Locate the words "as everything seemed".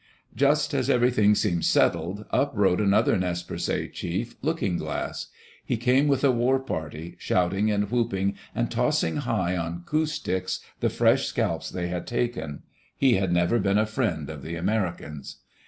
0.73-1.63